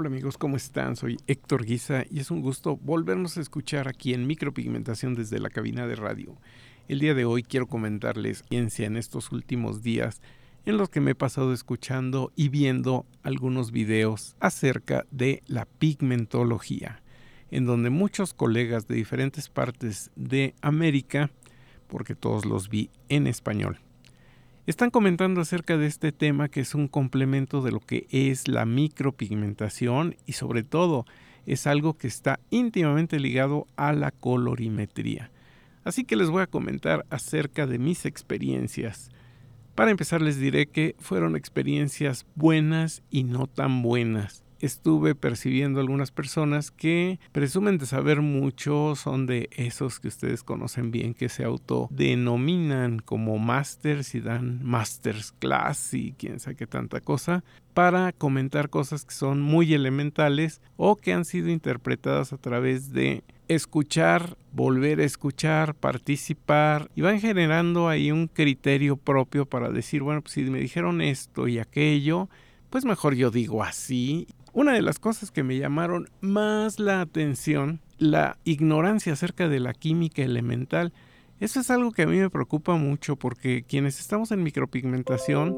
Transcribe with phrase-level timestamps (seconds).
[0.00, 0.94] Hola amigos, ¿cómo están?
[0.94, 5.50] Soy Héctor Guisa y es un gusto volvernos a escuchar aquí en Micropigmentación desde la
[5.50, 6.36] cabina de radio.
[6.86, 10.22] El día de hoy quiero comentarles ciencia en estos últimos días
[10.66, 17.02] en los que me he pasado escuchando y viendo algunos videos acerca de la pigmentología,
[17.50, 21.32] en donde muchos colegas de diferentes partes de América,
[21.88, 23.80] porque todos los vi en español,
[24.70, 28.66] están comentando acerca de este tema que es un complemento de lo que es la
[28.66, 31.06] micropigmentación y sobre todo
[31.46, 35.30] es algo que está íntimamente ligado a la colorimetría.
[35.84, 39.10] Así que les voy a comentar acerca de mis experiencias.
[39.74, 46.10] Para empezar les diré que fueron experiencias buenas y no tan buenas estuve percibiendo algunas
[46.10, 51.44] personas que presumen de saber mucho, son de esos que ustedes conocen bien, que se
[51.44, 57.44] autodenominan como masters y dan masters class y quién sabe qué tanta cosa,
[57.74, 63.22] para comentar cosas que son muy elementales o que han sido interpretadas a través de
[63.46, 70.22] escuchar, volver a escuchar, participar y van generando ahí un criterio propio para decir, bueno,
[70.22, 72.28] pues si me dijeron esto y aquello,
[72.68, 74.26] pues mejor yo digo así
[74.58, 79.72] una de las cosas que me llamaron más la atención, la ignorancia acerca de la
[79.72, 80.92] química elemental.
[81.38, 85.56] Eso es algo que a mí me preocupa mucho porque quienes estamos en micropigmentación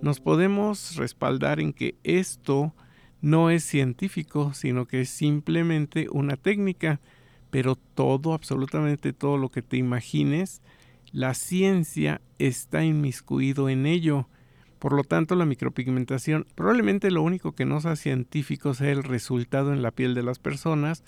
[0.00, 2.72] nos podemos respaldar en que esto
[3.20, 7.02] no es científico, sino que es simplemente una técnica,
[7.50, 10.62] pero todo, absolutamente todo lo que te imagines,
[11.12, 14.26] la ciencia está inmiscuido en ello.
[14.78, 19.72] Por lo tanto, la micropigmentación probablemente lo único que no sea científico sea el resultado
[19.72, 21.02] en la piel de las personas,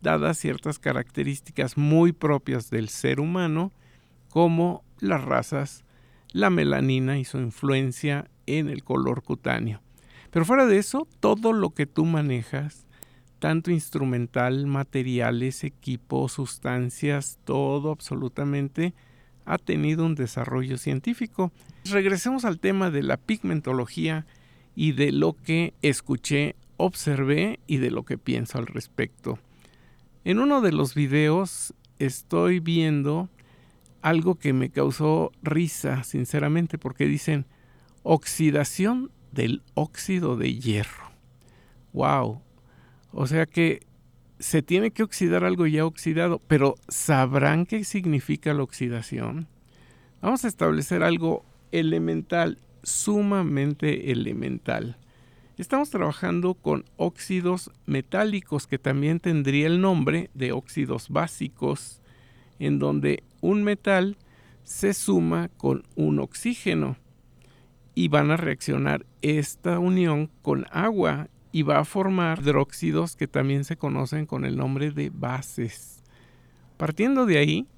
[0.00, 3.72] dadas ciertas características muy propias del ser humano,
[4.28, 5.84] como las razas,
[6.32, 9.80] la melanina y su influencia en el color cutáneo.
[10.30, 12.86] Pero fuera de eso, todo lo que tú manejas,
[13.38, 18.94] tanto instrumental, materiales, equipos, sustancias, todo absolutamente,
[19.44, 21.52] ha tenido un desarrollo científico.
[21.84, 24.26] Regresemos al tema de la pigmentología
[24.74, 29.38] y de lo que escuché, observé y de lo que pienso al respecto.
[30.24, 33.28] En uno de los videos estoy viendo
[34.00, 37.46] algo que me causó risa, sinceramente, porque dicen
[38.02, 41.12] oxidación del óxido de hierro.
[41.92, 42.42] ¡Wow!
[43.12, 43.86] O sea que
[44.42, 49.46] se tiene que oxidar algo ya oxidado, pero ¿sabrán qué significa la oxidación?
[50.20, 54.96] Vamos a establecer algo elemental, sumamente elemental.
[55.58, 62.00] Estamos trabajando con óxidos metálicos que también tendría el nombre de óxidos básicos,
[62.58, 64.16] en donde un metal
[64.64, 66.96] se suma con un oxígeno
[67.94, 73.64] y van a reaccionar esta unión con agua y va a formar hidróxidos que también
[73.64, 76.02] se conocen con el nombre de bases.
[76.78, 77.68] Partiendo de ahí,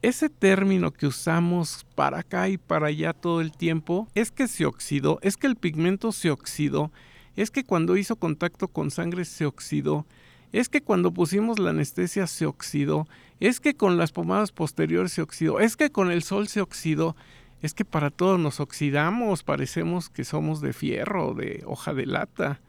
[0.00, 4.66] ese término que usamos para acá y para allá todo el tiempo es que se
[4.66, 6.90] oxidó, es que el pigmento se oxidó,
[7.36, 10.06] es que cuando hizo contacto con sangre se oxidó,
[10.50, 13.06] es que cuando pusimos la anestesia se oxidó,
[13.40, 17.14] es que con las pomadas posteriores se oxidó, es que con el sol se oxidó,
[17.60, 22.60] es que para todo nos oxidamos, parecemos que somos de fierro, de hoja de lata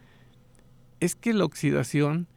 [1.03, 2.27] es que la oxidación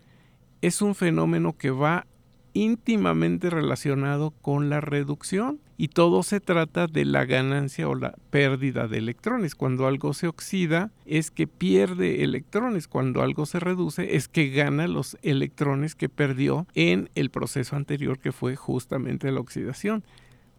[0.60, 2.04] es un fenómeno que va
[2.52, 8.88] íntimamente relacionado con la reducción y todo se trata de la ganancia o la pérdida
[8.88, 9.54] de electrones.
[9.54, 14.88] Cuando algo se oxida es que pierde electrones, cuando algo se reduce es que gana
[14.88, 20.02] los electrones que perdió en el proceso anterior que fue justamente la oxidación.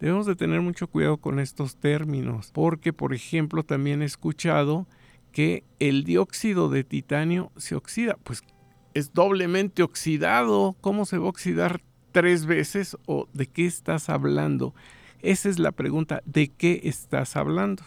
[0.00, 4.86] Debemos de tener mucho cuidado con estos términos porque por ejemplo también he escuchado
[5.32, 8.16] que el dióxido de titanio se oxida.
[8.24, 8.42] Pues
[8.94, 10.76] es doblemente oxidado.
[10.80, 14.74] ¿Cómo se va a oxidar tres veces o de qué estás hablando?
[15.20, 17.82] Esa es la pregunta, ¿de qué estás hablando?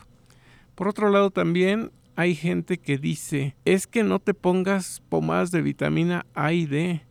[0.76, 5.62] Por otro lado también hay gente que dice, es que no te pongas pomadas de
[5.62, 7.02] vitamina A y D.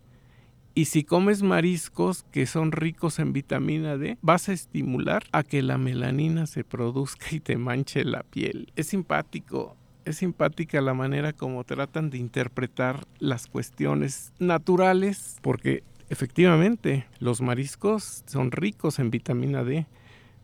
[0.75, 5.63] Y si comes mariscos que son ricos en vitamina D, vas a estimular a que
[5.63, 8.73] la melanina se produzca y te manche la piel.
[8.77, 17.07] Es simpático es simpática la manera como tratan de interpretar las cuestiones naturales, porque efectivamente
[17.19, 19.87] los mariscos son ricos en vitamina D,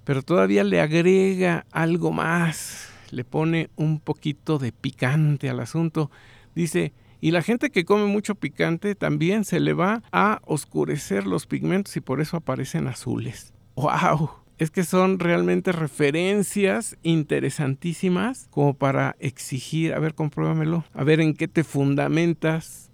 [0.05, 6.11] pero todavía le agrega algo más, le pone un poquito de picante al asunto.
[6.55, 11.47] Dice, y la gente que come mucho picante también se le va a oscurecer los
[11.47, 13.53] pigmentos y por eso aparecen azules.
[13.75, 14.46] ¡Wow!
[14.59, 21.35] Es que son realmente referencias interesantísimas como para exigir, a ver, compruébamelo, a ver en
[21.35, 22.91] qué te fundamentas,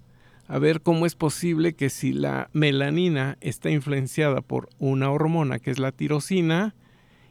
[0.48, 5.70] a ver cómo es posible que si la melanina está influenciada por una hormona que
[5.70, 6.74] es la tirosina,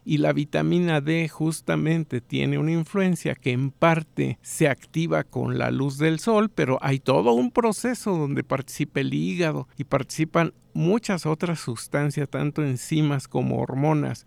[0.03, 5.71] y la vitamina D justamente tiene una influencia que en parte se activa con la
[5.71, 11.25] luz del sol, pero hay todo un proceso donde participa el hígado y participan muchas
[11.25, 14.25] otras sustancias, tanto enzimas como hormonas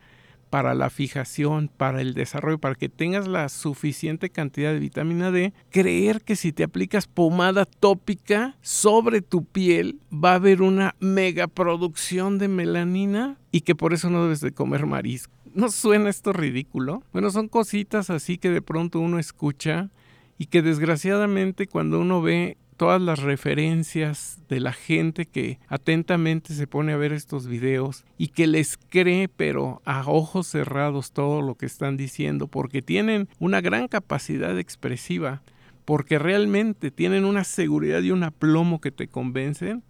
[0.55, 5.53] para la fijación, para el desarrollo, para que tengas la suficiente cantidad de vitamina D,
[5.69, 11.49] creer que si te aplicas pomada tópica sobre tu piel va a haber una mega
[11.49, 15.34] producción de melanina y que por eso no debes de comer marisco.
[15.55, 17.05] ¿No suena esto ridículo?
[17.13, 19.91] Bueno, son cositas así que de pronto uno escucha
[20.37, 26.67] y que desgraciadamente cuando uno ve todas las referencias de la gente que atentamente se
[26.67, 31.55] pone a ver estos videos y que les cree pero a ojos cerrados todo lo
[31.55, 35.43] que están diciendo porque tienen una gran capacidad expresiva,
[35.85, 39.85] porque realmente tienen una seguridad y un aplomo que te convencen,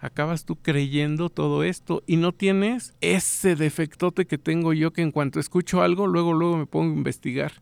[0.00, 5.12] acabas tú creyendo todo esto y no tienes ese defectote que tengo yo que en
[5.12, 7.52] cuanto escucho algo luego luego me pongo a investigar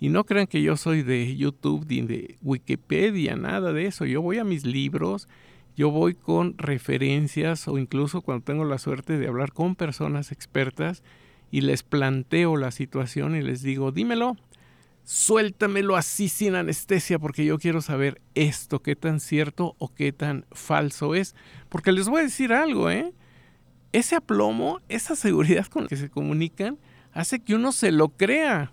[0.00, 4.06] y no crean que yo soy de YouTube de Wikipedia, nada de eso.
[4.06, 5.28] Yo voy a mis libros,
[5.76, 11.02] yo voy con referencias o incluso cuando tengo la suerte de hablar con personas expertas
[11.50, 14.38] y les planteo la situación y les digo, dímelo,
[15.04, 20.46] suéltamelo así sin anestesia porque yo quiero saber esto, qué tan cierto o qué tan
[20.52, 21.34] falso es.
[21.68, 23.12] Porque les voy a decir algo, ¿eh?
[23.92, 26.78] Ese aplomo, esa seguridad con la que se comunican,
[27.12, 28.72] hace que uno se lo crea.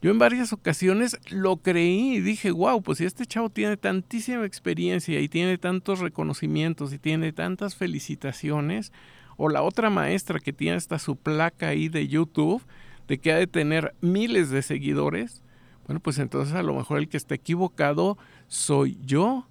[0.00, 4.44] Yo en varias ocasiones lo creí y dije, wow, pues si este chavo tiene tantísima
[4.44, 8.92] experiencia y tiene tantos reconocimientos y tiene tantas felicitaciones,
[9.36, 12.62] o la otra maestra que tiene hasta su placa ahí de YouTube,
[13.08, 15.42] de que ha de tener miles de seguidores,
[15.88, 19.48] bueno, pues entonces a lo mejor el que está equivocado soy yo.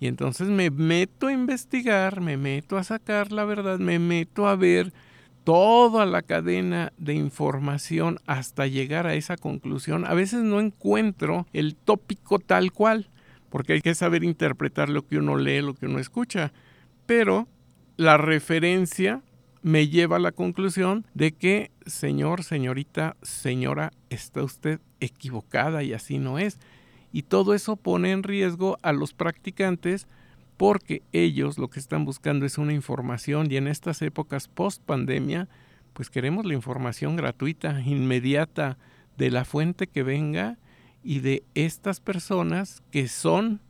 [0.00, 4.54] Y entonces me meto a investigar, me meto a sacar la verdad, me meto a
[4.54, 4.92] ver
[5.42, 11.74] toda la cadena de información hasta llegar a esa conclusión, a veces no encuentro el
[11.74, 13.08] tópico tal cual,
[13.48, 16.52] porque hay que saber interpretar lo que uno lee, lo que uno escucha,
[17.06, 17.48] pero
[17.96, 19.22] la referencia
[19.62, 26.18] me lleva a la conclusión de que, señor, señorita, señora, está usted equivocada y así
[26.18, 26.58] no es.
[27.12, 30.06] Y todo eso pone en riesgo a los practicantes
[30.56, 35.48] porque ellos lo que están buscando es una información y en estas épocas post pandemia,
[35.92, 38.76] pues queremos la información gratuita, inmediata,
[39.16, 40.58] de la fuente que venga
[41.02, 43.60] y de estas personas que son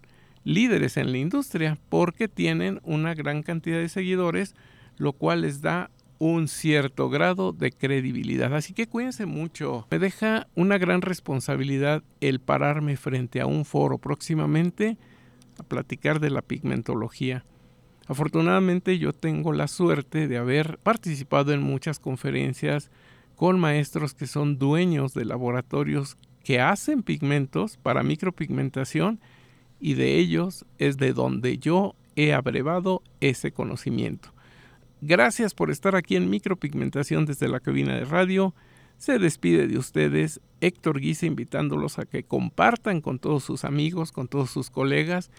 [0.44, 4.54] líderes en la industria porque tienen una gran cantidad de seguidores,
[4.96, 8.54] lo cual les da un cierto grado de credibilidad.
[8.54, 9.86] Así que cuídense mucho.
[9.90, 14.96] Me deja una gran responsabilidad el pararme frente a un foro próximamente
[15.58, 17.44] a platicar de la pigmentología.
[18.06, 22.90] Afortunadamente yo tengo la suerte de haber participado en muchas conferencias
[23.36, 29.20] con maestros que son dueños de laboratorios que hacen pigmentos para micropigmentación
[29.78, 34.32] y de ellos es de donde yo he abrevado ese conocimiento.
[35.00, 38.54] Gracias por estar aquí en micropigmentación desde la cabina de radio.
[38.96, 44.26] Se despide de ustedes Héctor Guisa invitándolos a que compartan con todos sus amigos, con
[44.26, 45.30] todos sus colegas,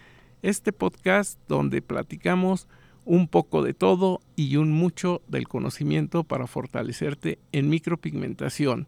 [0.42, 2.68] este podcast donde platicamos
[3.04, 8.86] un poco de todo y un mucho del conocimiento para fortalecerte en micropigmentación.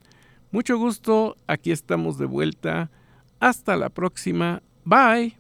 [0.51, 2.91] Mucho gusto, aquí estamos de vuelta.
[3.41, 4.63] Hasta la próxima.
[4.85, 5.31] Bye.